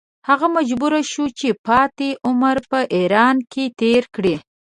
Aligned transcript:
هغه 0.27 0.47
مجبور 0.57 0.93
شو 1.11 1.25
چې 1.39 1.47
پاتې 1.67 2.07
عمر 2.27 2.55
په 2.71 2.79
ایران 2.97 3.35
کې 3.51 3.63
تېر 3.79 4.03
کړي. 4.15 4.35